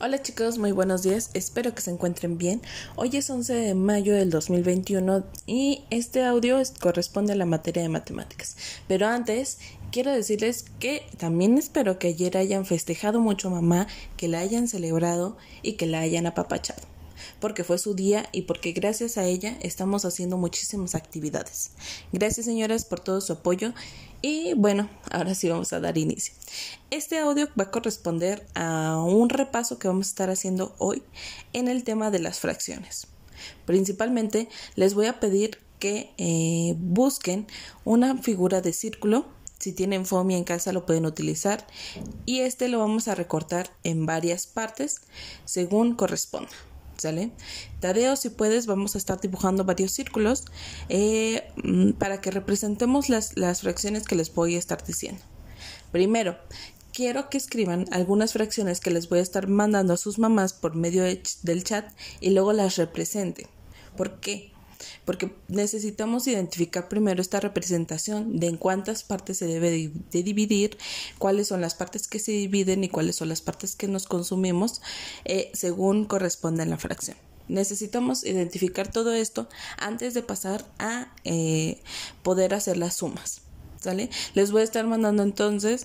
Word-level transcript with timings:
Hola 0.00 0.22
chicos, 0.22 0.58
muy 0.58 0.70
buenos 0.70 1.02
días, 1.02 1.30
espero 1.34 1.74
que 1.74 1.80
se 1.80 1.90
encuentren 1.90 2.38
bien. 2.38 2.62
Hoy 2.94 3.16
es 3.16 3.28
11 3.28 3.52
de 3.52 3.74
mayo 3.74 4.14
del 4.14 4.30
2021 4.30 5.24
y 5.44 5.82
este 5.90 6.22
audio 6.22 6.62
corresponde 6.78 7.32
a 7.32 7.36
la 7.36 7.46
materia 7.46 7.82
de 7.82 7.88
matemáticas. 7.88 8.56
Pero 8.86 9.08
antes, 9.08 9.58
quiero 9.90 10.12
decirles 10.12 10.66
que 10.78 11.02
también 11.16 11.58
espero 11.58 11.98
que 11.98 12.06
ayer 12.06 12.36
hayan 12.36 12.64
festejado 12.64 13.18
mucho 13.18 13.50
mamá, 13.50 13.88
que 14.16 14.28
la 14.28 14.38
hayan 14.38 14.68
celebrado 14.68 15.36
y 15.62 15.72
que 15.72 15.86
la 15.86 15.98
hayan 15.98 16.26
apapachado 16.26 16.97
porque 17.40 17.64
fue 17.64 17.78
su 17.78 17.94
día 17.94 18.28
y 18.32 18.42
porque 18.42 18.72
gracias 18.72 19.18
a 19.18 19.24
ella 19.24 19.56
estamos 19.60 20.04
haciendo 20.04 20.36
muchísimas 20.36 20.94
actividades. 20.94 21.70
Gracias 22.12 22.46
señoras 22.46 22.84
por 22.84 23.00
todo 23.00 23.20
su 23.20 23.32
apoyo 23.32 23.72
y 24.20 24.54
bueno, 24.54 24.88
ahora 25.10 25.34
sí 25.34 25.48
vamos 25.48 25.72
a 25.72 25.80
dar 25.80 25.98
inicio. 25.98 26.34
Este 26.90 27.18
audio 27.18 27.48
va 27.58 27.64
a 27.64 27.70
corresponder 27.70 28.46
a 28.54 28.96
un 28.96 29.28
repaso 29.28 29.78
que 29.78 29.88
vamos 29.88 30.06
a 30.06 30.10
estar 30.10 30.30
haciendo 30.30 30.74
hoy 30.78 31.02
en 31.52 31.68
el 31.68 31.84
tema 31.84 32.10
de 32.10 32.18
las 32.18 32.40
fracciones. 32.40 33.06
Principalmente 33.66 34.48
les 34.74 34.94
voy 34.94 35.06
a 35.06 35.20
pedir 35.20 35.58
que 35.78 36.12
eh, 36.18 36.74
busquen 36.78 37.46
una 37.84 38.16
figura 38.18 38.60
de 38.60 38.72
círculo 38.72 39.26
si 39.58 39.72
tienen 39.72 40.06
fomia 40.06 40.38
en 40.38 40.44
casa 40.44 40.72
lo 40.72 40.86
pueden 40.86 41.04
utilizar 41.04 41.66
y 42.26 42.40
este 42.40 42.68
lo 42.68 42.78
vamos 42.78 43.08
a 43.08 43.14
recortar 43.14 43.70
en 43.82 44.06
varias 44.06 44.46
partes 44.46 45.00
según 45.44 45.94
corresponda. 45.94 46.50
¿Sale? 46.98 47.30
Tadeo, 47.78 48.16
si 48.16 48.28
puedes, 48.28 48.66
vamos 48.66 48.96
a 48.96 48.98
estar 48.98 49.20
dibujando 49.20 49.64
varios 49.64 49.92
círculos 49.92 50.44
eh, 50.88 51.48
mm, 51.62 51.92
para 51.92 52.20
que 52.20 52.32
representemos 52.32 53.08
las, 53.08 53.36
las 53.36 53.60
fracciones 53.60 54.02
que 54.02 54.16
les 54.16 54.34
voy 54.34 54.56
a 54.56 54.58
estar 54.58 54.84
diciendo. 54.84 55.22
Primero, 55.92 56.36
quiero 56.92 57.30
que 57.30 57.38
escriban 57.38 57.84
algunas 57.92 58.32
fracciones 58.32 58.80
que 58.80 58.90
les 58.90 59.08
voy 59.08 59.20
a 59.20 59.22
estar 59.22 59.46
mandando 59.46 59.94
a 59.94 59.96
sus 59.96 60.18
mamás 60.18 60.52
por 60.52 60.74
medio 60.74 61.04
del 61.04 61.64
chat 61.64 61.88
y 62.20 62.30
luego 62.30 62.52
las 62.52 62.76
representen. 62.76 63.46
¿Por 63.96 64.18
qué? 64.18 64.50
Porque 65.04 65.34
necesitamos 65.48 66.26
identificar 66.26 66.88
primero 66.88 67.20
esta 67.20 67.40
representación 67.40 68.38
de 68.38 68.48
en 68.48 68.56
cuántas 68.56 69.02
partes 69.02 69.38
se 69.38 69.46
debe 69.46 69.70
de, 69.70 70.22
dividir, 70.22 70.78
cuáles 71.18 71.48
son 71.48 71.60
las 71.60 71.74
partes 71.74 72.08
que 72.08 72.18
se 72.18 72.32
dividen 72.32 72.84
y 72.84 72.88
cuáles 72.88 73.16
son 73.16 73.28
las 73.28 73.40
partes 73.40 73.76
que 73.76 73.88
nos 73.88 74.06
consumimos 74.06 74.80
eh, 75.24 75.50
según 75.54 76.04
corresponda 76.04 76.62
en 76.62 76.70
la 76.70 76.78
fracción. 76.78 77.16
Necesitamos 77.48 78.24
identificar 78.24 78.92
todo 78.92 79.14
esto 79.14 79.48
antes 79.78 80.12
de 80.14 80.22
pasar 80.22 80.64
a 80.78 81.14
eh, 81.24 81.80
poder 82.22 82.54
hacer 82.54 82.76
las 82.76 82.96
sumas. 82.96 83.42
¿Sale? 83.80 84.10
Les 84.34 84.50
voy 84.50 84.62
a 84.62 84.64
estar 84.64 84.84
mandando 84.88 85.22
entonces 85.22 85.84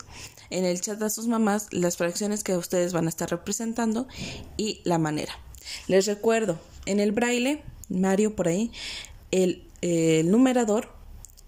en 0.50 0.66
el 0.66 0.82
chat 0.82 1.02
a 1.04 1.12
sus 1.12 1.28
mamás 1.28 1.68
las 1.72 1.98
fracciones 1.98 2.44
que 2.44 2.58
ustedes 2.58 2.92
van 2.92 3.06
a 3.06 3.10
estar 3.10 3.30
representando 3.30 4.08
y 4.58 4.82
la 4.84 4.98
manera. 4.98 5.34
Les 5.88 6.08
recuerdo, 6.08 6.60
en 6.86 7.00
el 7.00 7.12
braille 7.12 7.62
Mario 7.90 8.36
por 8.36 8.48
ahí, 8.48 8.72
el, 9.32 9.64
numerador 10.30 10.90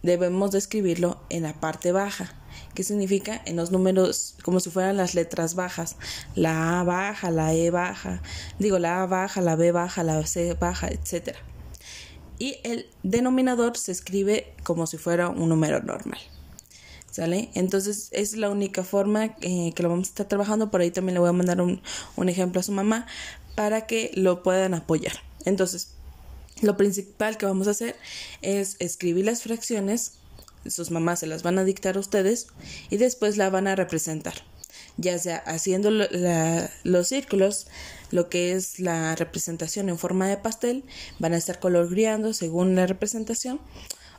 debemos 0.04 0.52
de 0.52 0.58
escribirlo 0.58 1.20
en 1.30 1.44
la 1.44 1.54
parte 1.54 1.92
baja. 1.92 2.34
¿Qué 2.74 2.84
significa? 2.84 3.42
En 3.46 3.56
los 3.56 3.72
números, 3.72 4.36
como 4.44 4.60
si 4.60 4.70
fueran 4.70 4.98
las 4.98 5.16
letras 5.16 5.56
bajas. 5.56 5.96
La 6.36 6.80
A 6.80 6.84
baja, 6.84 7.32
la 7.32 7.54
E 7.54 7.70
baja, 7.70 8.22
digo 8.60 8.80
la 8.80 9.04
A 9.04 9.06
baja, 9.06 9.42
la 9.42 9.56
B 9.56 9.72
baja, 9.72 10.04
la 10.04 10.26
C 10.26 10.54
baja, 10.54 10.90
etc. 10.90 11.36
Y 12.38 12.58
el 12.64 12.88
denominador 13.04 13.78
se 13.78 13.92
escribe 13.92 14.54
como 14.64 14.88
si 14.88 14.98
fuera 14.98 15.30
un 15.30 15.50
número 15.50 15.82
normal. 15.82 16.20
¿Sale? 17.12 17.50
Entonces 17.54 18.10
es 18.12 18.36
la 18.36 18.50
única 18.50 18.84
forma 18.84 19.38
eh, 19.40 19.72
que 19.74 19.84
lo 19.84 19.90
vamos 19.90 20.08
a 20.08 20.12
estar 20.12 20.28
trabajando. 20.28 20.70
Por 20.70 20.82
ahí 20.82 20.92
también 20.92 21.14
le 21.14 21.22
voy 21.22 21.30
a 21.30 21.34
mandar 21.34 21.62
un, 21.62 21.82
un 22.18 22.28
ejemplo 22.28 22.60
a 22.60 22.64
su 22.64 22.74
mamá 22.74 23.08
para 23.56 23.88
que 23.88 24.12
lo 24.16 24.44
puedan 24.44 24.74
apoyar. 24.74 25.14
Entonces, 25.46 25.96
lo 26.62 26.78
principal 26.78 27.38
que 27.38 27.46
vamos 27.46 27.68
a 27.68 27.72
hacer 27.72 27.96
es 28.42 28.78
escribir 28.80 29.26
las 29.26 29.44
fracciones, 29.44 30.14
sus 30.66 30.92
mamás 30.92 31.20
se 31.20 31.28
las 31.28 31.44
van 31.44 31.60
a 31.60 31.64
dictar 31.64 31.98
a 31.98 32.00
ustedes 32.00 32.48
y 32.90 32.98
después 32.98 33.38
la 33.38 33.50
van 33.50 33.68
a 33.68 33.76
representar, 33.76 34.34
ya 34.98 35.18
sea 35.20 35.38
haciendo 35.38 35.92
los 35.92 37.08
círculos, 37.08 37.68
lo 38.12 38.30
que 38.30 38.54
es 38.54 38.80
la 38.80 39.16
representación 39.16 39.90
en 39.90 39.98
forma 39.98 40.28
de 40.28 40.38
pastel, 40.38 40.84
van 41.20 41.34
a 41.34 41.38
estar 41.38 41.60
coloreando 41.60 42.34
según 42.34 42.76
la 42.76 42.88
representación 42.88 43.60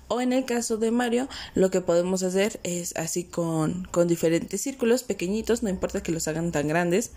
o 0.08 0.20
en 0.20 0.32
el 0.32 0.44
caso 0.44 0.76
de 0.76 0.90
Mario, 0.90 1.28
lo 1.54 1.70
que 1.70 1.80
podemos 1.80 2.22
hacer 2.22 2.60
es 2.62 2.94
así 2.96 3.24
con, 3.24 3.84
con 3.90 4.08
diferentes 4.08 4.60
círculos 4.60 5.02
pequeñitos, 5.02 5.62
no 5.62 5.68
importa 5.68 6.02
que 6.02 6.12
los 6.12 6.28
hagan 6.28 6.52
tan 6.52 6.68
grandes, 6.68 7.10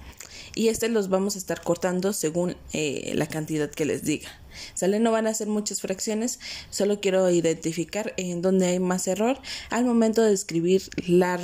y 0.55 0.69
este 0.69 0.89
los 0.89 1.09
vamos 1.09 1.35
a 1.35 1.39
estar 1.39 1.61
cortando 1.61 2.13
según 2.13 2.55
eh, 2.73 3.11
la 3.16 3.27
cantidad 3.27 3.69
que 3.69 3.85
les 3.85 4.03
diga. 4.03 4.29
¿Sale? 4.73 5.00
No 5.00 5.11
van 5.11 5.27
a 5.27 5.33
ser 5.33 5.47
muchas 5.47 5.81
fracciones, 5.81 6.39
solo 6.69 7.00
quiero 7.00 7.29
identificar 7.29 8.13
en 8.17 8.41
dónde 8.41 8.67
hay 8.67 8.79
más 8.79 9.07
error 9.07 9.39
al 9.69 9.85
momento 9.85 10.21
de 10.23 10.33
escribir 10.33 10.89
la, 11.07 11.39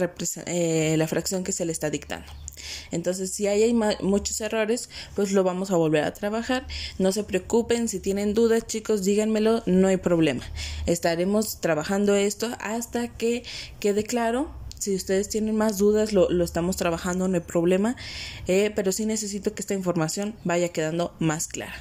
eh, 0.47 0.95
la 0.97 1.07
fracción 1.07 1.43
que 1.43 1.51
se 1.51 1.65
le 1.65 1.71
está 1.71 1.89
dictando. 1.89 2.31
Entonces, 2.91 3.31
si 3.31 3.47
hay, 3.47 3.73
muchos 4.01 4.41
errores, 4.41 4.89
pues 5.15 5.31
lo 5.31 5.43
vamos 5.43 5.71
a 5.71 5.75
volver 5.75 6.03
a 6.03 6.13
trabajar. 6.13 6.67
No 6.99 7.11
se 7.11 7.23
preocupen, 7.23 7.87
si 7.87 7.99
tienen 7.99 8.33
dudas, 8.33 8.67
chicos, 8.67 9.03
díganmelo, 9.03 9.63
no 9.65 9.87
hay 9.87 9.97
problema. 9.97 10.43
Estaremos 10.85 11.61
trabajando 11.61 12.15
esto 12.15 12.49
hasta 12.59 13.07
que 13.07 13.43
quede 13.79 14.03
claro 14.03 14.49
si 14.77 14.93
ustedes 14.93 15.29
tienen 15.29 15.55
más 15.55 15.77
dudas, 15.77 16.13
lo, 16.13 16.29
estamos 16.43 16.75
trabajando, 16.75 17.27
no 17.27 17.35
hay 17.35 17.41
problema, 17.41 17.95
eh, 18.45 18.71
pero 18.75 18.91
sí 18.91 19.05
necesito 19.05 19.53
que 19.55 19.61
esta 19.61 19.73
información 19.73 20.35
vaya 20.43 20.69
quedando 20.69 21.15
más 21.19 21.47
clara. 21.47 21.73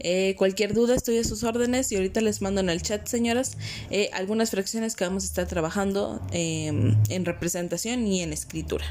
Eh, 0.00 0.34
cualquier 0.36 0.74
duda 0.74 0.94
estoy 0.94 1.18
a 1.18 1.24
sus 1.24 1.42
órdenes 1.42 1.90
y 1.90 1.96
ahorita 1.96 2.20
les 2.20 2.40
mando 2.40 2.60
en 2.60 2.70
el 2.70 2.82
chat, 2.82 3.06
señoras, 3.06 3.56
eh, 3.90 4.10
algunas 4.12 4.50
fracciones 4.50 4.94
que 4.94 5.04
vamos 5.04 5.24
a 5.24 5.26
estar 5.26 5.46
trabajando 5.46 6.20
em, 6.30 6.96
en 7.08 7.24
representación 7.24 8.06
y 8.06 8.22
en 8.22 8.32
escritura. 8.32 8.84